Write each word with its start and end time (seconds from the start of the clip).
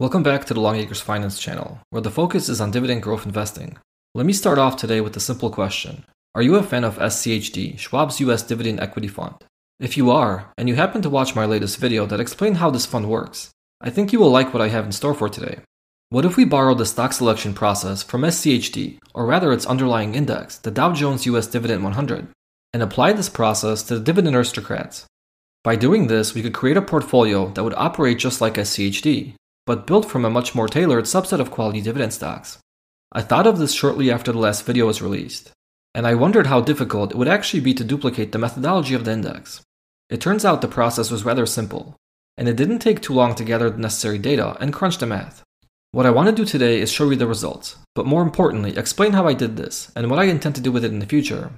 Welcome 0.00 0.22
back 0.22 0.44
to 0.44 0.54
the 0.54 0.60
Longacres 0.60 1.02
Finance 1.02 1.40
channel, 1.40 1.80
where 1.90 2.00
the 2.00 2.08
focus 2.08 2.48
is 2.48 2.60
on 2.60 2.70
dividend 2.70 3.02
growth 3.02 3.26
investing. 3.26 3.78
Let 4.14 4.26
me 4.26 4.32
start 4.32 4.56
off 4.56 4.76
today 4.76 5.00
with 5.00 5.16
a 5.16 5.20
simple 5.20 5.50
question. 5.50 6.04
Are 6.36 6.42
you 6.42 6.54
a 6.54 6.62
fan 6.62 6.84
of 6.84 6.98
SCHD, 6.98 7.76
Schwab's 7.76 8.20
US 8.20 8.44
Dividend 8.44 8.78
Equity 8.78 9.08
Fund? 9.08 9.34
If 9.80 9.96
you 9.96 10.12
are, 10.12 10.52
and 10.56 10.68
you 10.68 10.76
happen 10.76 11.02
to 11.02 11.10
watch 11.10 11.34
my 11.34 11.46
latest 11.46 11.78
video 11.78 12.06
that 12.06 12.20
explained 12.20 12.58
how 12.58 12.70
this 12.70 12.86
fund 12.86 13.10
works, 13.10 13.50
I 13.80 13.90
think 13.90 14.12
you 14.12 14.20
will 14.20 14.30
like 14.30 14.54
what 14.54 14.62
I 14.62 14.68
have 14.68 14.84
in 14.84 14.92
store 14.92 15.14
for 15.14 15.28
today. 15.28 15.62
What 16.10 16.24
if 16.24 16.36
we 16.36 16.44
borrow 16.44 16.76
the 16.76 16.86
stock 16.86 17.12
selection 17.12 17.52
process 17.52 18.04
from 18.04 18.22
SCHD, 18.22 19.00
or 19.14 19.26
rather 19.26 19.52
its 19.52 19.66
underlying 19.66 20.14
index, 20.14 20.58
the 20.58 20.70
Dow 20.70 20.92
Jones 20.92 21.26
US 21.26 21.48
Dividend 21.48 21.82
100, 21.82 22.28
and 22.72 22.84
apply 22.84 23.14
this 23.14 23.28
process 23.28 23.82
to 23.82 23.98
the 23.98 24.04
dividend 24.04 24.36
aristocrats? 24.36 25.06
By 25.64 25.74
doing 25.74 26.06
this, 26.06 26.34
we 26.34 26.42
could 26.42 26.54
create 26.54 26.76
a 26.76 26.82
portfolio 26.82 27.48
that 27.48 27.64
would 27.64 27.74
operate 27.74 28.20
just 28.20 28.40
like 28.40 28.54
SCHD, 28.54 29.34
but 29.68 29.86
built 29.86 30.06
from 30.06 30.24
a 30.24 30.30
much 30.30 30.54
more 30.54 30.66
tailored 30.66 31.04
subset 31.04 31.40
of 31.40 31.50
quality 31.50 31.82
dividend 31.82 32.14
stocks. 32.14 32.56
I 33.12 33.20
thought 33.20 33.46
of 33.46 33.58
this 33.58 33.74
shortly 33.74 34.10
after 34.10 34.32
the 34.32 34.38
last 34.38 34.64
video 34.64 34.86
was 34.86 35.02
released, 35.02 35.52
and 35.94 36.06
I 36.06 36.14
wondered 36.14 36.46
how 36.46 36.62
difficult 36.62 37.10
it 37.10 37.18
would 37.18 37.28
actually 37.28 37.60
be 37.60 37.74
to 37.74 37.84
duplicate 37.84 38.32
the 38.32 38.38
methodology 38.38 38.94
of 38.94 39.04
the 39.04 39.12
index. 39.12 39.60
It 40.08 40.22
turns 40.22 40.46
out 40.46 40.62
the 40.62 40.68
process 40.68 41.10
was 41.10 41.26
rather 41.26 41.44
simple, 41.44 41.96
and 42.38 42.48
it 42.48 42.56
didn't 42.56 42.78
take 42.78 43.02
too 43.02 43.12
long 43.12 43.34
to 43.34 43.44
gather 43.44 43.68
the 43.68 43.76
necessary 43.76 44.16
data 44.16 44.56
and 44.58 44.72
crunch 44.72 44.96
the 44.96 45.06
math. 45.06 45.42
What 45.92 46.06
I 46.06 46.10
want 46.12 46.30
to 46.30 46.34
do 46.34 46.46
today 46.46 46.80
is 46.80 46.90
show 46.90 47.10
you 47.10 47.16
the 47.16 47.26
results, 47.26 47.76
but 47.94 48.06
more 48.06 48.22
importantly, 48.22 48.74
explain 48.74 49.12
how 49.12 49.28
I 49.28 49.34
did 49.34 49.58
this 49.58 49.92
and 49.94 50.10
what 50.10 50.18
I 50.18 50.24
intend 50.24 50.54
to 50.54 50.62
do 50.62 50.72
with 50.72 50.82
it 50.82 50.92
in 50.92 51.00
the 51.00 51.12
future. 51.14 51.52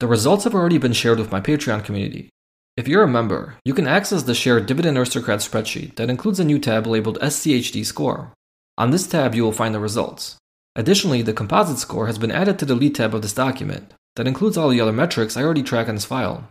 The 0.00 0.06
results 0.06 0.44
have 0.44 0.54
already 0.54 0.76
been 0.76 0.92
shared 0.92 1.18
with 1.18 1.32
my 1.32 1.40
Patreon 1.40 1.84
community, 1.84 2.28
if 2.76 2.86
you're 2.86 3.02
a 3.02 3.08
member, 3.08 3.54
you 3.64 3.72
can 3.72 3.86
access 3.86 4.24
the 4.24 4.34
shared 4.34 4.66
Dividend 4.66 4.98
Aristocrat 4.98 5.38
spreadsheet 5.40 5.96
that 5.96 6.10
includes 6.10 6.38
a 6.38 6.44
new 6.44 6.58
tab 6.58 6.86
labeled 6.86 7.18
SCHD 7.20 7.86
Score. 7.86 8.34
On 8.76 8.90
this 8.90 9.06
tab, 9.06 9.34
you 9.34 9.42
will 9.42 9.52
find 9.52 9.74
the 9.74 9.80
results. 9.80 10.36
Additionally, 10.74 11.22
the 11.22 11.32
composite 11.32 11.78
score 11.78 12.06
has 12.06 12.18
been 12.18 12.30
added 12.30 12.58
to 12.58 12.66
the 12.66 12.74
lead 12.74 12.94
tab 12.94 13.14
of 13.14 13.22
this 13.22 13.32
document 13.32 13.92
that 14.16 14.28
includes 14.28 14.58
all 14.58 14.68
the 14.68 14.80
other 14.82 14.92
metrics 14.92 15.38
I 15.38 15.42
already 15.42 15.62
track 15.62 15.88
in 15.88 15.94
this 15.94 16.04
file. 16.04 16.50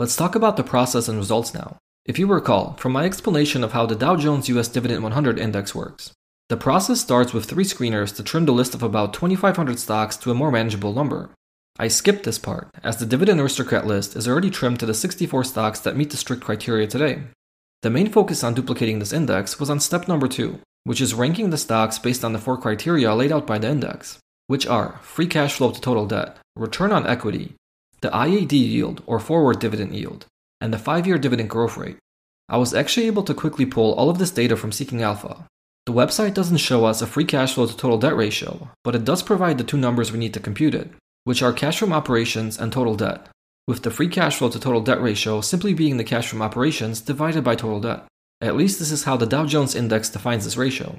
Let's 0.00 0.14
talk 0.14 0.36
about 0.36 0.56
the 0.56 0.62
process 0.62 1.08
and 1.08 1.18
results 1.18 1.52
now. 1.52 1.76
If 2.06 2.20
you 2.20 2.28
recall, 2.28 2.74
from 2.74 2.92
my 2.92 3.04
explanation 3.04 3.64
of 3.64 3.72
how 3.72 3.84
the 3.84 3.96
Dow 3.96 4.14
Jones 4.14 4.48
US 4.48 4.68
Dividend 4.68 5.02
100 5.02 5.40
Index 5.40 5.74
works, 5.74 6.12
the 6.48 6.56
process 6.56 7.00
starts 7.00 7.32
with 7.32 7.46
three 7.46 7.64
screeners 7.64 8.14
to 8.14 8.22
trim 8.22 8.46
the 8.46 8.52
list 8.52 8.76
of 8.76 8.84
about 8.84 9.12
2,500 9.12 9.76
stocks 9.76 10.16
to 10.18 10.30
a 10.30 10.34
more 10.34 10.52
manageable 10.52 10.92
number. 10.92 11.30
I 11.80 11.88
skipped 11.88 12.22
this 12.22 12.38
part, 12.38 12.68
as 12.84 12.98
the 12.98 13.06
Dividend 13.06 13.40
Aristocrat 13.40 13.88
list 13.88 14.14
is 14.14 14.28
already 14.28 14.50
trimmed 14.50 14.78
to 14.78 14.86
the 14.86 14.94
64 14.94 15.42
stocks 15.42 15.80
that 15.80 15.96
meet 15.96 16.10
the 16.10 16.16
strict 16.16 16.44
criteria 16.44 16.86
today. 16.86 17.22
The 17.82 17.90
main 17.90 18.08
focus 18.08 18.44
on 18.44 18.54
duplicating 18.54 19.00
this 19.00 19.12
index 19.12 19.58
was 19.58 19.68
on 19.68 19.80
step 19.80 20.06
number 20.06 20.28
two, 20.28 20.60
which 20.84 21.00
is 21.00 21.12
ranking 21.12 21.50
the 21.50 21.58
stocks 21.58 21.98
based 21.98 22.24
on 22.24 22.32
the 22.32 22.38
four 22.38 22.56
criteria 22.56 23.12
laid 23.16 23.32
out 23.32 23.48
by 23.48 23.58
the 23.58 23.68
index, 23.68 24.20
which 24.46 24.64
are 24.64 25.00
free 25.02 25.26
cash 25.26 25.54
flow 25.54 25.72
to 25.72 25.80
total 25.80 26.06
debt, 26.06 26.36
return 26.54 26.92
on 26.92 27.04
equity, 27.04 27.56
the 28.00 28.10
IAD 28.10 28.52
yield, 28.52 29.02
or 29.06 29.18
forward 29.18 29.58
dividend 29.58 29.94
yield, 29.94 30.26
and 30.60 30.72
the 30.72 30.78
5 30.78 31.06
year 31.06 31.18
dividend 31.18 31.50
growth 31.50 31.76
rate. 31.76 31.96
I 32.48 32.56
was 32.56 32.72
actually 32.72 33.06
able 33.06 33.24
to 33.24 33.34
quickly 33.34 33.66
pull 33.66 33.92
all 33.94 34.08
of 34.08 34.18
this 34.18 34.30
data 34.30 34.56
from 34.56 34.72
Seeking 34.72 35.02
Alpha. 35.02 35.44
The 35.86 35.92
website 35.92 36.34
doesn't 36.34 36.58
show 36.58 36.84
us 36.84 37.02
a 37.02 37.06
free 37.06 37.24
cash 37.24 37.54
flow 37.54 37.66
to 37.66 37.76
total 37.76 37.98
debt 37.98 38.16
ratio, 38.16 38.70
but 38.84 38.94
it 38.94 39.04
does 39.04 39.22
provide 39.22 39.58
the 39.58 39.64
two 39.64 39.78
numbers 39.78 40.12
we 40.12 40.18
need 40.18 40.34
to 40.34 40.40
compute 40.40 40.74
it, 40.74 40.90
which 41.24 41.42
are 41.42 41.52
cash 41.52 41.78
from 41.78 41.92
operations 41.92 42.58
and 42.58 42.72
total 42.72 42.94
debt, 42.94 43.28
with 43.66 43.82
the 43.82 43.90
free 43.90 44.08
cash 44.08 44.36
flow 44.36 44.48
to 44.48 44.60
total 44.60 44.80
debt 44.80 45.00
ratio 45.00 45.40
simply 45.40 45.74
being 45.74 45.96
the 45.96 46.04
cash 46.04 46.28
from 46.28 46.42
operations 46.42 47.00
divided 47.00 47.44
by 47.44 47.54
total 47.54 47.80
debt. 47.80 48.04
At 48.40 48.56
least 48.56 48.78
this 48.78 48.92
is 48.92 49.04
how 49.04 49.16
the 49.16 49.26
Dow 49.26 49.46
Jones 49.46 49.74
Index 49.74 50.08
defines 50.08 50.44
this 50.44 50.56
ratio. 50.56 50.96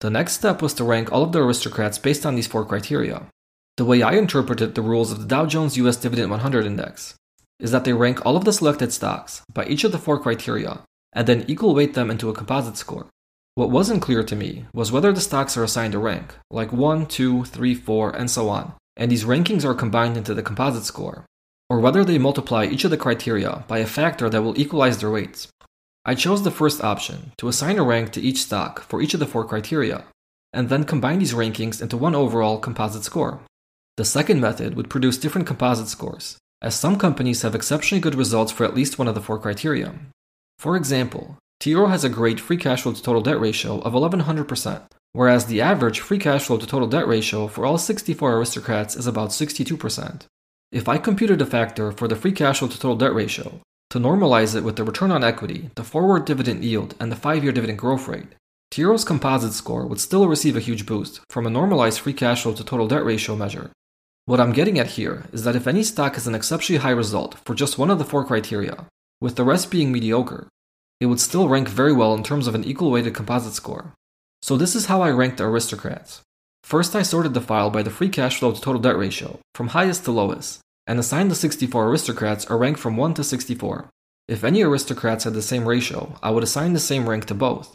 The 0.00 0.10
next 0.10 0.32
step 0.32 0.60
was 0.60 0.74
to 0.74 0.84
rank 0.84 1.12
all 1.12 1.22
of 1.22 1.32
the 1.32 1.42
aristocrats 1.42 1.98
based 1.98 2.26
on 2.26 2.34
these 2.34 2.46
four 2.46 2.64
criteria, 2.64 3.28
the 3.76 3.84
way 3.86 4.02
I 4.02 4.12
interpreted 4.12 4.74
the 4.74 4.82
rules 4.82 5.10
of 5.10 5.20
the 5.20 5.26
Dow 5.26 5.46
Jones 5.46 5.78
US 5.78 5.96
Dividend 5.96 6.30
100 6.30 6.66
Index 6.66 7.14
is 7.58 7.70
that 7.70 7.84
they 7.84 7.92
rank 7.92 8.24
all 8.26 8.36
of 8.36 8.44
the 8.44 8.52
selected 8.52 8.92
stocks 8.92 9.42
by 9.52 9.64
each 9.64 9.84
of 9.84 9.92
the 9.92 9.98
four 9.98 10.18
criteria 10.18 10.80
and 11.14 11.26
then 11.26 11.44
equal 11.48 11.74
weight 11.74 11.94
them 11.94 12.10
into 12.10 12.28
a 12.28 12.34
composite 12.34 12.76
score. 12.76 13.06
What 13.54 13.70
wasn't 13.70 14.02
clear 14.02 14.22
to 14.22 14.36
me 14.36 14.66
was 14.74 14.90
whether 14.90 15.12
the 15.12 15.20
stocks 15.20 15.56
are 15.56 15.64
assigned 15.64 15.94
a 15.94 15.98
rank, 15.98 16.34
like 16.50 16.72
1, 16.72 17.06
2, 17.06 17.44
3, 17.44 17.74
4, 17.74 18.10
and 18.16 18.30
so 18.30 18.48
on, 18.48 18.74
and 18.96 19.10
these 19.10 19.24
rankings 19.24 19.64
are 19.64 19.74
combined 19.74 20.16
into 20.16 20.34
the 20.34 20.42
composite 20.42 20.84
score, 20.84 21.26
or 21.68 21.78
whether 21.78 22.04
they 22.04 22.18
multiply 22.18 22.64
each 22.64 22.84
of 22.84 22.90
the 22.90 22.96
criteria 22.96 23.64
by 23.68 23.78
a 23.78 23.86
factor 23.86 24.30
that 24.30 24.42
will 24.42 24.58
equalize 24.58 24.98
their 24.98 25.10
weights. 25.10 25.48
I 26.04 26.14
chose 26.14 26.42
the 26.42 26.50
first 26.50 26.82
option 26.82 27.32
to 27.36 27.48
assign 27.48 27.78
a 27.78 27.84
rank 27.84 28.12
to 28.12 28.20
each 28.20 28.42
stock 28.42 28.80
for 28.80 29.02
each 29.02 29.14
of 29.14 29.20
the 29.20 29.26
four 29.26 29.44
criteria, 29.44 30.04
and 30.52 30.68
then 30.68 30.84
combine 30.84 31.18
these 31.18 31.34
rankings 31.34 31.80
into 31.80 31.96
one 31.96 32.14
overall 32.14 32.58
composite 32.58 33.04
score. 33.04 33.40
The 34.02 34.06
second 34.06 34.40
method 34.40 34.74
would 34.74 34.90
produce 34.90 35.16
different 35.16 35.46
composite 35.46 35.86
scores, 35.86 36.36
as 36.60 36.74
some 36.74 36.98
companies 36.98 37.42
have 37.42 37.54
exceptionally 37.54 38.00
good 38.00 38.16
results 38.16 38.50
for 38.50 38.64
at 38.64 38.74
least 38.74 38.98
one 38.98 39.06
of 39.06 39.14
the 39.14 39.20
four 39.20 39.38
criteria. 39.38 39.94
For 40.58 40.74
example, 40.74 41.38
T. 41.60 41.72
Rowe 41.76 41.86
has 41.86 42.02
a 42.02 42.08
great 42.08 42.40
free 42.40 42.56
cash 42.56 42.82
flow 42.82 42.94
to 42.94 43.00
total 43.00 43.22
debt 43.22 43.38
ratio 43.38 43.78
of 43.82 43.92
1100%, 43.92 44.82
whereas 45.12 45.46
the 45.46 45.60
average 45.60 46.00
free 46.00 46.18
cash 46.18 46.46
flow 46.46 46.58
to 46.58 46.66
total 46.66 46.88
debt 46.88 47.06
ratio 47.06 47.46
for 47.46 47.64
all 47.64 47.78
64 47.78 48.38
aristocrats 48.38 48.96
is 48.96 49.06
about 49.06 49.30
62%. 49.30 50.22
If 50.72 50.88
I 50.88 50.98
computed 50.98 51.40
a 51.40 51.46
factor 51.46 51.92
for 51.92 52.08
the 52.08 52.16
free 52.16 52.32
cash 52.32 52.58
flow 52.58 52.66
to 52.66 52.80
total 52.80 52.96
debt 52.96 53.14
ratio, 53.14 53.60
to 53.90 54.00
normalize 54.00 54.56
it 54.56 54.64
with 54.64 54.74
the 54.74 54.82
return 54.82 55.12
on 55.12 55.22
equity, 55.22 55.70
the 55.76 55.84
forward 55.84 56.24
dividend 56.24 56.64
yield, 56.64 56.96
and 56.98 57.12
the 57.12 57.22
5 57.28 57.44
year 57.44 57.52
dividend 57.52 57.78
growth 57.78 58.08
rate, 58.08 58.34
T. 58.72 58.82
Rowe's 58.82 59.04
composite 59.04 59.52
score 59.52 59.86
would 59.86 60.00
still 60.00 60.26
receive 60.26 60.56
a 60.56 60.66
huge 60.66 60.86
boost 60.86 61.20
from 61.30 61.46
a 61.46 61.50
normalized 61.50 62.00
free 62.00 62.12
cash 62.12 62.42
flow 62.42 62.52
to 62.54 62.64
total 62.64 62.88
debt 62.88 63.04
ratio 63.04 63.36
measure 63.36 63.70
what 64.24 64.40
I'm 64.40 64.52
getting 64.52 64.78
at 64.78 64.86
here 64.98 65.24
is 65.32 65.42
that 65.44 65.56
if 65.56 65.66
any 65.66 65.82
stock 65.82 66.14
has 66.14 66.26
an 66.26 66.34
exceptionally 66.34 66.80
high 66.80 66.90
result 66.90 67.36
for 67.44 67.54
just 67.54 67.78
one 67.78 67.90
of 67.90 67.98
the 67.98 68.04
four 68.04 68.24
criteria, 68.24 68.86
with 69.20 69.34
the 69.34 69.44
rest 69.44 69.70
being 69.70 69.90
mediocre, 69.90 70.46
it 71.00 71.06
would 71.06 71.18
still 71.18 71.48
rank 71.48 71.68
very 71.68 71.92
well 71.92 72.14
in 72.14 72.22
terms 72.22 72.46
of 72.46 72.54
an 72.54 72.62
equal 72.62 72.92
weighted 72.92 73.14
composite 73.14 73.54
score. 73.54 73.92
So 74.40 74.56
this 74.56 74.76
is 74.76 74.86
how 74.86 75.02
I 75.02 75.10
ranked 75.10 75.38
the 75.38 75.44
aristocrats. 75.44 76.20
First, 76.62 76.94
I 76.94 77.02
sorted 77.02 77.34
the 77.34 77.40
file 77.40 77.70
by 77.70 77.82
the 77.82 77.90
free 77.90 78.08
cash 78.08 78.38
flow 78.38 78.52
to 78.52 78.60
total 78.60 78.80
debt 78.80 78.96
ratio, 78.96 79.40
from 79.54 79.68
highest 79.68 80.04
to 80.04 80.12
lowest, 80.12 80.60
and 80.86 81.00
assigned 81.00 81.30
the 81.30 81.34
64 81.34 81.88
aristocrats 81.88 82.48
a 82.48 82.54
rank 82.54 82.78
from 82.78 82.96
1 82.96 83.14
to 83.14 83.24
64. 83.24 83.88
If 84.28 84.44
any 84.44 84.62
aristocrats 84.62 85.24
had 85.24 85.34
the 85.34 85.42
same 85.42 85.66
ratio, 85.66 86.16
I 86.22 86.30
would 86.30 86.44
assign 86.44 86.72
the 86.72 86.80
same 86.80 87.08
rank 87.08 87.24
to 87.26 87.34
both. 87.34 87.74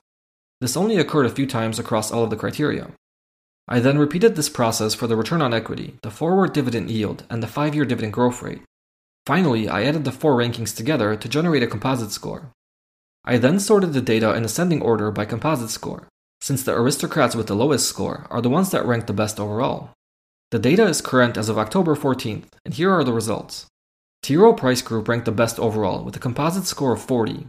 This 0.62 0.78
only 0.78 0.97
occurred 0.97 1.25
a 1.25 1.29
few 1.29 1.46
times 1.46 1.78
across 1.78 2.12
all 2.12 2.24
of 2.24 2.29
the 2.29 2.38
criteria. 2.38 2.91
I 3.67 3.79
then 3.79 3.97
repeated 3.97 4.35
this 4.35 4.47
process 4.47 4.94
for 4.94 5.07
the 5.07 5.17
return 5.17 5.41
on 5.41 5.53
equity, 5.53 5.95
the 6.01 6.11
forward 6.11 6.53
dividend 6.53 6.89
yield, 6.89 7.23
and 7.29 7.44
the 7.44 7.47
5 7.47 7.75
year 7.75 7.83
dividend 7.83 8.13
growth 8.13 8.41
rate. 8.41 8.61
Finally, 9.25 9.67
I 9.67 9.83
added 9.83 10.05
the 10.05 10.13
four 10.13 10.38
rankings 10.38 10.73
together 10.73 11.17
to 11.17 11.28
generate 11.28 11.61
a 11.61 11.67
composite 11.67 12.11
score. 12.11 12.51
I 13.25 13.38
then 13.38 13.59
sorted 13.59 13.91
the 13.91 14.00
data 14.00 14.33
in 14.33 14.45
ascending 14.45 14.81
order 14.81 15.11
by 15.11 15.25
composite 15.25 15.69
score, 15.69 16.07
since 16.40 16.64
the 16.64 16.73
aristocrats 16.73 17.35
with 17.35 17.47
the 17.47 17.55
lowest 17.55 17.90
score 17.90 18.25
are 18.29 18.41
the 18.41 18.49
ones 18.49 18.72
that 18.72 18.85
rank 18.85 19.05
the 19.05 19.11
best 19.11 19.37
overall. 19.37 19.90
The 20.52 20.59
data 20.59 20.85
is 20.85 21.02
current 21.02 21.35
as 21.35 21.49
of 21.49 21.58
October 21.58 21.93
14th, 21.93 22.46
and 22.64 22.73
here 22.73 22.90
are 22.90 23.03
the 23.03 23.11
results. 23.11 23.66
T. 24.23 24.37
Rowe 24.37 24.53
Price 24.53 24.81
Group 24.81 25.09
ranked 25.09 25.25
the 25.25 25.34
best 25.34 25.59
overall 25.59 26.05
with 26.05 26.16
a 26.16 26.19
composite 26.19 26.66
score 26.66 26.93
of 26.93 27.02
40. 27.02 27.47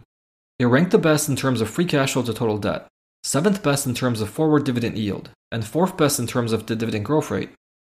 It 0.59 0.65
ranked 0.65 0.91
the 0.91 0.99
best 0.99 1.29
in 1.29 1.37
terms 1.37 1.61
of 1.61 1.70
free 1.70 1.85
cash 1.85 2.15
flow 2.15 2.25
to 2.25 2.35
total 2.35 2.59
debt, 2.59 2.88
seventh 3.23 3.62
best 3.62 3.87
in 3.87 3.94
terms 3.94 4.20
of 4.20 4.31
forward 4.31 4.65
dividend 4.65 4.99
yield, 4.99 5.31
and 5.50 5.65
fourth 5.65 5.97
best 5.97 6.19
in 6.19 6.27
terms 6.27 6.53
of 6.53 6.67
the 6.67 6.77
dividend 6.77 7.05
growth 7.05 7.31
rate, 7.31 7.50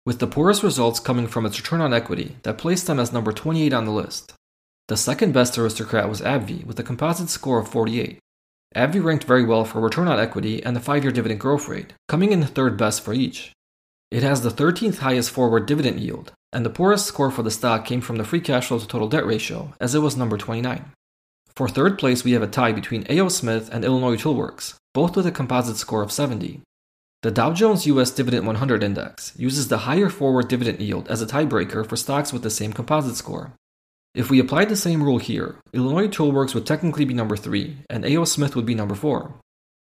with 0.06 0.18
the 0.18 0.26
poorest 0.26 0.62
results 0.62 1.00
coming 1.00 1.26
from 1.26 1.46
its 1.46 1.58
return 1.58 1.80
on 1.80 1.94
equity 1.94 2.36
that 2.42 2.58
placed 2.58 2.86
them 2.86 3.00
as 3.00 3.12
number 3.12 3.32
28 3.32 3.72
on 3.72 3.84
the 3.84 3.90
list. 3.90 4.34
The 4.88 4.96
second 4.96 5.32
best 5.32 5.56
aristocrat 5.56 6.08
was 6.08 6.20
AbbVie 6.20 6.66
with 6.66 6.78
a 6.78 6.82
composite 6.82 7.30
score 7.30 7.58
of 7.58 7.68
48. 7.68 8.18
AbbVie 8.76 9.02
ranked 9.02 9.24
very 9.24 9.44
well 9.44 9.64
for 9.64 9.80
return 9.80 10.08
on 10.08 10.18
equity 10.18 10.62
and 10.62 10.76
the 10.76 10.80
5 10.80 11.04
year 11.04 11.12
dividend 11.12 11.40
growth 11.40 11.68
rate, 11.68 11.94
coming 12.08 12.32
in 12.32 12.42
third 12.42 12.76
best 12.76 13.02
for 13.02 13.14
each. 13.14 13.52
It 14.10 14.22
has 14.22 14.42
the 14.42 14.50
13th 14.50 14.98
highest 14.98 15.30
forward 15.30 15.66
dividend 15.66 16.00
yield, 16.00 16.32
and 16.52 16.66
the 16.66 16.70
poorest 16.70 17.06
score 17.06 17.30
for 17.30 17.42
the 17.42 17.50
stock 17.50 17.84
came 17.84 18.00
from 18.00 18.16
the 18.16 18.24
free 18.24 18.40
cash 18.40 18.68
flow 18.68 18.78
to 18.78 18.86
total 18.86 19.08
debt 19.08 19.26
ratio, 19.26 19.72
as 19.80 19.94
it 19.94 20.00
was 20.00 20.16
number 20.16 20.36
29. 20.36 20.84
For 21.56 21.68
third 21.68 21.98
place, 21.98 22.24
we 22.24 22.32
have 22.32 22.42
a 22.42 22.46
tie 22.46 22.72
between 22.72 23.06
A.O. 23.08 23.28
Smith 23.28 23.70
and 23.72 23.84
Illinois 23.84 24.16
Tool 24.16 24.34
Works, 24.34 24.74
both 24.92 25.16
with 25.16 25.26
a 25.26 25.32
composite 25.32 25.76
score 25.76 26.02
of 26.02 26.12
70. 26.12 26.60
The 27.24 27.30
Dow 27.30 27.54
Jones 27.54 27.86
US 27.86 28.10
Dividend 28.10 28.46
100 28.46 28.82
Index 28.82 29.32
uses 29.38 29.68
the 29.68 29.88
higher 29.88 30.10
forward 30.10 30.46
dividend 30.46 30.80
yield 30.80 31.08
as 31.08 31.22
a 31.22 31.26
tiebreaker 31.26 31.88
for 31.88 31.96
stocks 31.96 32.34
with 32.34 32.42
the 32.42 32.50
same 32.50 32.74
composite 32.74 33.16
score. 33.16 33.54
If 34.14 34.28
we 34.28 34.38
applied 34.38 34.68
the 34.68 34.76
same 34.76 35.02
rule 35.02 35.16
here, 35.16 35.56
Illinois 35.72 36.08
Tool 36.08 36.32
Works 36.32 36.54
would 36.54 36.66
technically 36.66 37.06
be 37.06 37.14
number 37.14 37.34
3, 37.34 37.78
and 37.88 38.04
A.O. 38.04 38.26
Smith 38.26 38.54
would 38.54 38.66
be 38.66 38.74
number 38.74 38.94
4. 38.94 39.32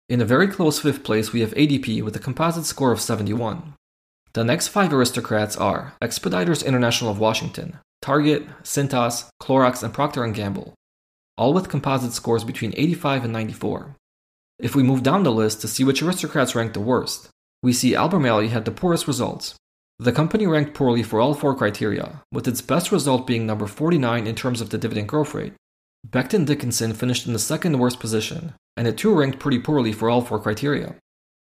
In 0.07 0.21
a 0.21 0.23
very 0.23 0.49
close 0.49 0.77
fifth 0.77 1.03
place, 1.03 1.33
we 1.33 1.41
have 1.41 1.55
ADP 1.55 2.03
with 2.03 2.15
a 2.15 2.19
composite 2.19 2.65
score 2.65 2.91
of 2.91 3.01
71. 3.01 3.73
The 4.33 4.43
next 4.43 4.67
five 4.67 4.93
aristocrats 4.93 5.57
are 5.57 5.95
Expeditors 5.99 6.61
International 6.61 7.09
of 7.09 7.17
Washington, 7.17 7.79
Target, 8.03 8.45
Cintas, 8.61 9.29
Clorox, 9.41 9.81
and 9.81 9.91
Procter 9.91 10.27
& 10.27 10.31
Gamble, 10.31 10.75
all 11.39 11.55
with 11.55 11.69
composite 11.69 12.13
scores 12.13 12.43
between 12.43 12.75
85 12.77 13.23
and 13.23 13.33
94. 13.33 13.95
If 14.59 14.75
we 14.75 14.83
move 14.83 15.01
down 15.01 15.23
the 15.23 15.31
list 15.31 15.61
to 15.61 15.67
see 15.67 15.83
which 15.83 16.03
aristocrats 16.03 16.53
ranked 16.53 16.75
the 16.75 16.81
worst, 16.81 17.30
we 17.63 17.73
see 17.73 17.95
Albemarle 17.95 18.47
had 18.49 18.65
the 18.65 18.71
poorest 18.71 19.07
results, 19.07 19.55
the 20.01 20.11
company 20.11 20.47
ranked 20.47 20.73
poorly 20.73 21.03
for 21.03 21.21
all 21.21 21.35
four 21.35 21.53
criteria, 21.53 22.23
with 22.31 22.47
its 22.47 22.59
best 22.59 22.91
result 22.91 23.27
being 23.27 23.45
number 23.45 23.67
49 23.67 24.25
in 24.25 24.33
terms 24.33 24.59
of 24.59 24.71
the 24.71 24.77
dividend 24.79 25.07
growth 25.07 25.35
rate. 25.35 25.53
Becton 26.09 26.43
Dickinson 26.43 26.93
finished 26.93 27.27
in 27.27 27.33
the 27.33 27.37
second 27.37 27.77
worst 27.77 27.99
position, 27.99 28.55
and 28.75 28.87
it 28.87 28.97
too 28.97 29.13
ranked 29.13 29.37
pretty 29.37 29.59
poorly 29.59 29.93
for 29.93 30.09
all 30.09 30.21
four 30.21 30.39
criteria. 30.39 30.95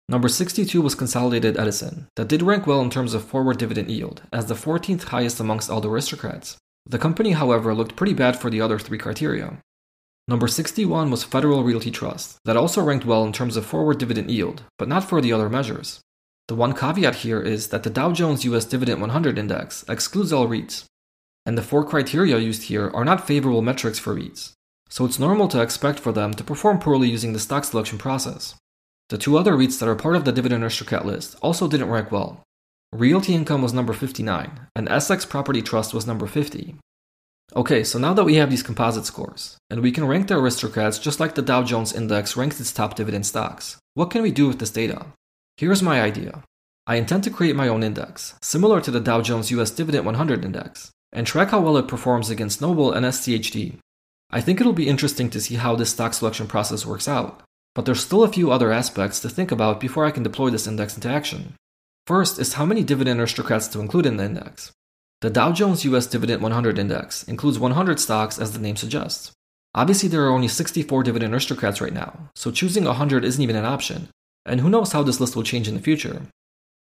Number 0.08 0.29
62 0.29 0.81
was 0.81 0.94
Consolidated 0.94 1.58
Edison, 1.58 2.06
that 2.14 2.29
did 2.29 2.41
rank 2.41 2.69
well 2.69 2.81
in 2.82 2.88
terms 2.88 3.14
of 3.14 3.25
forward 3.25 3.59
dividend 3.59 3.91
yield, 3.91 4.23
as 4.32 4.47
the 4.47 4.55
14th 4.55 5.02
highest 5.02 5.41
amongst 5.41 5.69
all 5.69 5.81
the 5.81 5.91
aristocrats. 5.91 6.56
The 6.88 7.00
company, 7.00 7.32
however, 7.32 7.75
looked 7.75 7.97
pretty 7.97 8.14
bad 8.14 8.38
for 8.38 8.49
the 8.49 8.61
other 8.61 8.79
three 8.79 8.99
criteria. 8.99 9.59
Number 10.28 10.49
61 10.49 11.11
was 11.11 11.23
Federal 11.23 11.62
Realty 11.62 11.93
Trust, 11.93 12.38
that 12.44 12.56
also 12.56 12.82
ranked 12.82 13.05
well 13.05 13.25
in 13.25 13.32
terms 13.32 13.56
of 13.56 13.64
forward 13.64 13.99
dividend 13.99 14.28
yield, 14.28 14.64
but 14.76 14.88
not 14.88 15.05
for 15.05 15.20
the 15.20 15.32
other 15.32 15.49
measures. 15.49 16.00
The 16.49 16.56
one 16.56 16.75
caveat 16.75 17.17
here 17.17 17.40
is 17.40 17.69
that 17.69 17.84
the 17.84 17.90
Dow 17.90 18.11
Jones 18.11 18.44
US 18.44 18.64
Dividend 18.64 19.00
100 19.00 19.38
Index 19.38 19.84
excludes 19.88 20.32
all 20.32 20.49
REITs, 20.49 20.84
and 21.44 21.56
the 21.56 21.62
four 21.62 21.84
criteria 21.84 22.38
used 22.38 22.64
here 22.64 22.90
are 22.93 23.05
not 23.05 23.25
favorable 23.25 23.62
metrics 23.62 24.00
for 24.00 24.17
REITs, 24.17 24.52
so 24.88 25.05
it's 25.05 25.20
normal 25.20 25.46
to 25.46 25.62
expect 25.62 26.00
for 26.00 26.11
them 26.11 26.34
to 26.34 26.43
perform 26.43 26.81
poorly 26.81 27.08
using 27.08 27.32
the 27.32 27.38
stock 27.38 27.64
selection 27.64 27.96
process. 27.96 28.56
The 29.11 29.19
two 29.19 29.38
other 29.38 29.52
REITs 29.52 29.78
that 29.78 29.88
are 29.88 29.94
part 29.94 30.17
of 30.17 30.25
the 30.25 30.32
Dividend 30.32 30.64
Aristocrat 30.64 31.06
list 31.06 31.37
also 31.40 31.69
didn't 31.69 31.90
rank 31.90 32.11
well. 32.11 32.43
Realty 32.93 33.32
Income 33.32 33.62
was 33.62 33.73
number 33.73 33.93
59, 33.93 34.61
and 34.75 34.88
Essex 34.88 35.25
Property 35.25 35.62
Trust 35.62 35.94
was 35.94 36.06
number 36.06 36.26
50. 36.26 36.75
Okay, 37.55 37.85
so 37.85 37.99
now 37.99 38.13
that 38.13 38.25
we 38.25 38.35
have 38.35 38.51
these 38.51 38.63
composite 38.63 39.07
scores, 39.07 39.57
and 39.71 39.81
we 39.81 39.93
can 39.93 40.07
rank 40.07 40.27
the 40.27 40.37
aristocrats 40.37 40.99
just 40.99 41.21
like 41.21 41.37
the 41.37 41.43
Dow 41.43 41.63
Jones 41.63 41.93
Index 41.93 42.37
ranks 42.37 42.61
its 42.61 42.73
top 42.73 42.97
dividend 42.97 43.25
stocks, 43.25 43.77
what 43.95 44.11
can 44.11 44.23
we 44.23 44.33
do 44.33 44.49
with 44.49 44.59
this 44.59 44.71
data? 44.71 45.07
Here's 45.57 45.83
my 45.83 46.03
idea. 46.03 46.43
I 46.89 46.97
intend 46.97 47.25
to 47.25 47.31
create 47.31 47.57
my 47.57 47.69
own 47.69 47.83
index, 47.83 48.35
similar 48.43 48.81
to 48.81 48.91
the 48.91 49.01
Dow 49.01 49.23
Jones 49.23 49.51
US 49.53 49.71
Dividend 49.71 50.07
100 50.07 50.45
Index, 50.45 50.91
and 51.13 51.27
track 51.27 51.51
how 51.51 51.61
well 51.61 51.77
it 51.77 51.89
performs 51.89 52.31
against 52.31 52.61
NOBL 52.61 52.95
and 52.95 53.07
SCHD. 53.07 53.77
I 54.31 54.41
think 54.41 54.61
it'll 54.61 54.73
be 54.73 54.89
interesting 54.89 55.31
to 55.31 55.41
see 55.41 55.55
how 55.55 55.77
this 55.77 55.91
stock 55.91 56.15
selection 56.15 56.49
process 56.49 56.85
works 56.85 57.09
out, 57.09 57.43
but 57.75 57.87
there's 57.87 58.01
still 58.01 58.25
a 58.25 58.29
few 58.29 58.51
other 58.51 58.73
aspects 58.73 59.21
to 59.21 59.29
think 59.29 59.53
about 59.53 59.81
before 59.81 60.05
I 60.05 60.11
can 60.11 60.23
deploy 60.23 60.51
this 60.51 60.67
index 60.67 60.95
into 60.97 61.09
action. 61.09 61.55
First 62.07 62.39
is 62.39 62.55
how 62.55 62.67
many 62.67 62.83
dividend 62.83 63.21
aristocrats 63.21 63.69
to 63.69 63.81
include 63.81 64.07
in 64.07 64.17
the 64.17 64.25
index. 64.25 64.73
The 65.23 65.31
Dow 65.31 65.51
Jones 65.51 65.83
US 65.87 66.07
Dividend 66.07 66.43
100 66.43 66.79
Index 66.79 67.23
includes 67.23 67.59
100 67.59 67.99
stocks 67.99 68.39
as 68.39 68.53
the 68.53 68.59
name 68.59 68.77
suggests. 68.77 69.33
Obviously, 69.75 70.11
there 70.11 70.27
are 70.27 70.31
only 70.31 70.47
64 70.47 71.03
dividend 71.05 71.33
aristocrats 71.33 71.81
right 71.81 71.93
now, 71.93 72.29
so 72.35 72.51
choosing 72.51 72.85
100 72.85 73.25
isn't 73.25 73.43
even 73.43 73.57
an 73.57 73.65
option, 73.65 74.09
and 74.45 74.61
who 74.61 74.69
knows 74.69 74.93
how 74.93 75.03
this 75.03 75.19
list 75.19 75.35
will 75.35 75.43
change 75.43 75.69
in 75.69 75.75
the 75.75 75.81
future. 75.81 76.23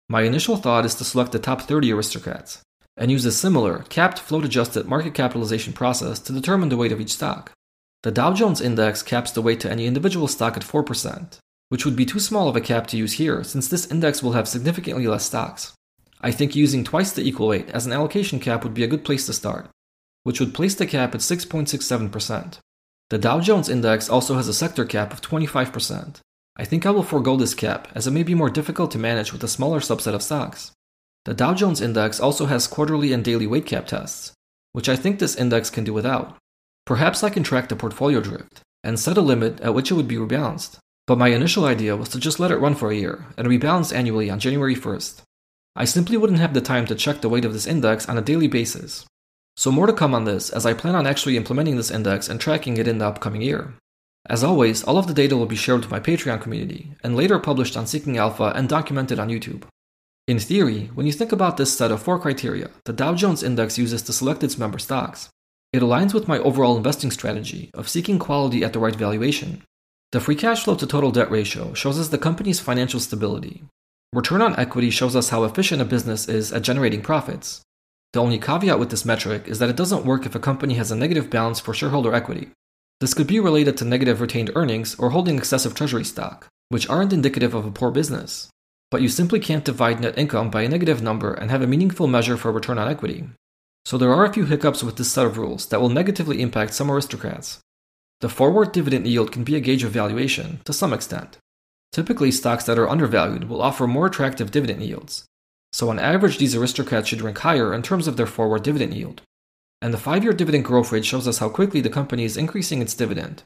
My 0.09 0.23
initial 0.23 0.57
thought 0.57 0.83
is 0.83 0.95
to 0.95 1.03
select 1.03 1.31
the 1.31 1.37
top 1.37 1.61
30 1.61 1.93
aristocrats, 1.93 2.63
and 2.97 3.11
use 3.11 3.23
a 3.25 3.31
similar, 3.31 3.83
capped 3.89 4.17
float 4.17 4.45
adjusted 4.45 4.87
market 4.87 5.13
capitalization 5.13 5.73
process 5.73 6.17
to 6.19 6.33
determine 6.33 6.69
the 6.69 6.77
weight 6.77 6.91
of 6.91 6.99
each 6.99 7.13
stock. 7.13 7.51
The 8.01 8.11
Dow 8.11 8.33
Jones 8.33 8.61
Index 8.61 9.03
caps 9.03 9.31
the 9.31 9.43
weight 9.43 9.59
to 9.59 9.71
any 9.71 9.85
individual 9.85 10.27
stock 10.27 10.57
at 10.57 10.63
4%, 10.63 11.37
which 11.69 11.85
would 11.85 11.95
be 11.95 12.05
too 12.05 12.19
small 12.19 12.49
of 12.49 12.55
a 12.55 12.61
cap 12.61 12.87
to 12.87 12.97
use 12.97 13.13
here 13.13 13.43
since 13.43 13.67
this 13.67 13.91
index 13.91 14.23
will 14.23 14.33
have 14.33 14.47
significantly 14.47 15.05
less 15.05 15.23
stocks. 15.23 15.73
I 16.23 16.31
think 16.31 16.55
using 16.55 16.83
twice 16.83 17.11
the 17.11 17.21
equal 17.21 17.49
weight 17.49 17.69
as 17.69 17.85
an 17.85 17.91
allocation 17.91 18.39
cap 18.39 18.63
would 18.63 18.73
be 18.73 18.83
a 18.83 18.87
good 18.87 19.05
place 19.05 19.27
to 19.27 19.33
start, 19.33 19.69
which 20.23 20.39
would 20.39 20.55
place 20.55 20.73
the 20.73 20.87
cap 20.87 21.13
at 21.13 21.21
6.67%. 21.21 22.57
The 23.11 23.17
Dow 23.19 23.39
Jones 23.39 23.69
Index 23.69 24.09
also 24.09 24.35
has 24.35 24.47
a 24.47 24.53
sector 24.53 24.85
cap 24.85 25.13
of 25.13 25.21
25%, 25.21 26.21
I 26.55 26.65
think 26.65 26.85
I 26.85 26.91
will 26.91 27.03
forego 27.03 27.35
this 27.35 27.55
cap 27.55 27.87
as 27.95 28.05
it 28.05 28.11
may 28.11 28.21
be 28.21 28.35
more 28.35 28.49
difficult 28.49 28.91
to 28.91 28.99
manage 28.99 29.33
with 29.33 29.43
a 29.43 29.47
smaller 29.47 29.79
subset 29.79 30.13
of 30.13 30.21
stocks. 30.21 30.71
The 31.25 31.33
Dow 31.33 31.55
Jones 31.55 31.81
Index 31.81 32.19
also 32.19 32.45
has 32.45 32.67
quarterly 32.67 33.11
and 33.11 33.23
daily 33.23 33.47
weight 33.47 33.65
cap 33.65 33.87
tests, 33.87 34.33
which 34.71 34.87
I 34.87 34.95
think 34.95 35.17
this 35.17 35.35
index 35.35 35.71
can 35.71 35.83
do 35.83 35.93
without. 35.93 36.37
Perhaps 36.85 37.23
I 37.23 37.31
can 37.31 37.41
track 37.41 37.69
the 37.69 37.75
portfolio 37.75 38.21
drift 38.21 38.61
and 38.83 38.99
set 38.99 39.17
a 39.17 39.21
limit 39.21 39.61
at 39.61 39.73
which 39.73 39.89
it 39.89 39.95
would 39.95 40.07
be 40.07 40.17
rebalanced, 40.17 40.77
but 41.07 41.17
my 41.17 41.29
initial 41.29 41.65
idea 41.65 41.95
was 41.95 42.09
to 42.09 42.19
just 42.19 42.39
let 42.39 42.51
it 42.51 42.57
run 42.57 42.75
for 42.75 42.91
a 42.91 42.95
year 42.95 43.25
and 43.35 43.47
rebalance 43.47 43.95
annually 43.95 44.29
on 44.29 44.39
January 44.39 44.75
1st. 44.75 45.21
I 45.75 45.85
simply 45.85 46.17
wouldn't 46.17 46.39
have 46.39 46.53
the 46.53 46.61
time 46.61 46.85
to 46.87 46.95
check 46.95 47.21
the 47.21 47.29
weight 47.29 47.45
of 47.45 47.53
this 47.53 47.65
index 47.65 48.07
on 48.07 48.17
a 48.17 48.21
daily 48.21 48.47
basis. 48.47 49.05
So, 49.57 49.71
more 49.71 49.87
to 49.87 49.93
come 49.93 50.13
on 50.13 50.25
this 50.25 50.49
as 50.49 50.65
I 50.65 50.73
plan 50.73 50.95
on 50.95 51.07
actually 51.07 51.37
implementing 51.37 51.77
this 51.77 51.91
index 51.91 52.29
and 52.29 52.39
tracking 52.39 52.77
it 52.77 52.87
in 52.87 52.99
the 52.99 53.07
upcoming 53.07 53.41
year. 53.41 53.73
As 54.27 54.43
always, 54.43 54.83
all 54.83 54.97
of 54.97 55.07
the 55.07 55.13
data 55.13 55.35
will 55.35 55.45
be 55.45 55.55
shared 55.55 55.81
with 55.81 55.91
my 55.91 55.99
Patreon 55.99 56.41
community 56.41 56.95
and 57.03 57.15
later 57.15 57.39
published 57.39 57.75
on 57.75 57.87
Seeking 57.87 58.17
Alpha 58.17 58.53
and 58.55 58.69
documented 58.69 59.19
on 59.19 59.29
YouTube. 59.29 59.63
In 60.27 60.39
theory, 60.39 60.89
when 60.93 61.05
you 61.05 61.11
think 61.11 61.31
about 61.31 61.57
this 61.57 61.75
set 61.75 61.91
of 61.91 62.01
four 62.01 62.17
criteria 62.17 62.69
the 62.85 62.93
Dow 62.93 63.13
Jones 63.13 63.43
Index 63.43 63.77
uses 63.77 64.01
to 64.03 64.13
select 64.13 64.43
its 64.43 64.57
member 64.57 64.79
stocks, 64.79 65.29
it 65.73 65.81
aligns 65.81 66.13
with 66.13 66.27
my 66.27 66.37
overall 66.39 66.77
investing 66.77 67.11
strategy 67.11 67.71
of 67.73 67.89
seeking 67.89 68.19
quality 68.19 68.63
at 68.63 68.73
the 68.73 68.79
right 68.79 68.95
valuation. 68.95 69.63
The 70.13 70.21
free 70.21 70.35
cash 70.35 70.63
flow 70.63 70.75
to 70.75 70.87
total 70.87 71.11
debt 71.11 71.31
ratio 71.31 71.73
shows 71.73 71.99
us 71.99 72.09
the 72.09 72.17
company's 72.17 72.59
financial 72.59 72.99
stability. 72.99 73.63
Return 74.13 74.43
on 74.43 74.55
equity 74.59 74.91
shows 74.91 75.15
us 75.15 75.29
how 75.29 75.43
efficient 75.43 75.81
a 75.81 75.85
business 75.85 76.29
is 76.29 76.53
at 76.53 76.61
generating 76.61 77.01
profits. 77.01 77.63
The 78.13 78.21
only 78.21 78.37
caveat 78.37 78.77
with 78.77 78.91
this 78.91 79.05
metric 79.05 79.47
is 79.47 79.57
that 79.57 79.71
it 79.71 79.75
doesn't 79.75 80.05
work 80.05 80.27
if 80.27 80.35
a 80.35 80.39
company 80.39 80.75
has 80.75 80.91
a 80.91 80.95
negative 80.95 81.31
balance 81.31 81.59
for 81.59 81.73
shareholder 81.73 82.13
equity. 82.13 82.51
This 83.01 83.15
could 83.15 83.25
be 83.25 83.39
related 83.39 83.75
to 83.77 83.85
negative 83.85 84.21
retained 84.21 84.51
earnings 84.53 84.93
or 84.99 85.09
holding 85.09 85.39
excessive 85.39 85.73
treasury 85.73 86.05
stock, 86.05 86.47
which 86.69 86.87
aren't 86.87 87.11
indicative 87.11 87.55
of 87.55 87.65
a 87.65 87.71
poor 87.71 87.89
business. 87.89 88.49
But 88.91 89.01
you 89.01 89.09
simply 89.09 89.39
can't 89.39 89.65
divide 89.65 89.99
net 89.99 90.15
income 90.15 90.51
by 90.51 90.61
a 90.61 90.69
negative 90.69 91.01
number 91.01 91.33
and 91.33 91.49
have 91.49 91.63
a 91.63 91.67
meaningful 91.67 92.05
measure 92.05 92.37
for 92.37 92.51
return 92.51 92.77
on 92.77 92.87
equity. 92.87 93.23
So 93.83 93.97
there 93.97 94.13
are 94.13 94.25
a 94.25 94.31
few 94.31 94.45
hiccups 94.45 94.83
with 94.83 94.97
this 94.97 95.11
set 95.11 95.25
of 95.25 95.39
rules 95.39 95.65
that 95.69 95.81
will 95.81 95.89
negatively 95.89 96.39
impact 96.39 96.75
some 96.75 96.91
aristocrats. 96.91 97.61
The 98.21 98.29
forward 98.29 98.73
dividend 98.73 99.07
yield 99.07 99.31
can 99.31 99.43
be 99.43 99.55
a 99.55 99.59
gauge 99.59 99.83
of 99.83 99.89
valuation, 99.89 100.59
to 100.65 100.71
some 100.71 100.93
extent. 100.93 101.39
Typically, 101.93 102.31
stocks 102.31 102.65
that 102.65 102.77
are 102.77 102.89
undervalued 102.89 103.45
will 103.45 103.61
offer 103.61 103.87
more 103.87 104.07
attractive 104.07 104.51
dividend 104.51 104.83
yields. 104.83 105.23
So, 105.71 105.89
on 105.89 105.99
average, 105.99 106.39
these 106.39 106.55
aristocrats 106.55 107.07
should 107.07 107.21
rank 107.21 107.37
higher 107.37 107.73
in 107.73 107.81
terms 107.83 108.07
of 108.07 108.17
their 108.17 108.27
forward 108.27 108.63
dividend 108.63 108.93
yield 108.93 109.21
and 109.83 109.93
the 109.93 109.97
five 109.97 110.23
year 110.23 110.31
dividend 110.31 110.63
growth 110.63 110.93
rate 110.93 111.03
shows 111.03 111.27
us 111.27 111.39
how 111.39 111.49
quickly 111.49 111.81
the 111.81 111.89
company 111.89 112.23
is 112.23 112.37
increasing 112.37 112.81
its 112.81 112.95
dividend. 112.95 113.43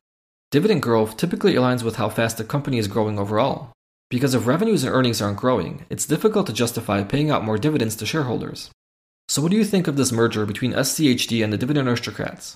Dividend 0.52 0.84
growth 0.84 1.18
typically 1.18 1.56
aligns 1.56 1.82
with 1.82 1.96
how 1.96 2.10
fast 2.10 2.38
the 2.38 2.44
company 2.44 2.78
is 2.78 2.88
growing 2.88 3.18
overall. 3.18 3.72
Because 4.12 4.36
if 4.36 4.46
revenues 4.46 4.84
and 4.84 4.94
earnings 4.94 5.20
aren't 5.20 5.40
growing, 5.40 5.86
it's 5.90 6.06
difficult 6.06 6.46
to 6.46 6.54
justify 6.54 7.04
paying 7.04 7.32
out 7.32 7.44
more 7.44 7.58
dividends 7.58 7.96
to 7.96 8.06
shareholders. 8.06 8.70
So, 9.28 9.42
what 9.42 9.50
do 9.50 9.58
you 9.58 9.66
think 9.66 9.88
of 9.88 9.98
this 9.98 10.12
merger 10.12 10.46
between 10.46 10.74
SCHD 10.74 11.44
and 11.44 11.52
the 11.52 11.58
dividend 11.58 11.90
aristocrats? 11.90 12.56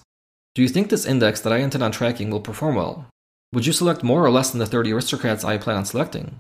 Do 0.53 0.62
you 0.62 0.69
think 0.69 0.89
this 0.89 1.07
index 1.07 1.41
that 1.41 1.51
I 1.51 1.57
intend 1.57 1.83
on 1.83 1.91
tracking 1.91 2.29
will 2.29 2.39
perform 2.39 2.75
well? 2.75 3.07
Would 3.53 3.65
you 3.65 3.74
select 3.74 4.01
more 4.01 4.24
or 4.24 4.31
less 4.31 4.51
than 4.51 4.60
the 4.60 4.65
30 4.65 4.93
aristocrats 4.93 5.43
I 5.43 5.58
plan 5.58 5.75
on 5.75 5.84
selecting? 5.84 6.39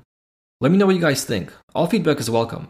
Let 0.61 0.71
me 0.71 0.77
know 0.77 0.85
what 0.85 0.95
you 0.95 1.01
guys 1.01 1.25
think. 1.25 1.51
All 1.75 1.87
feedback 1.87 2.21
is 2.21 2.29
welcome. 2.29 2.69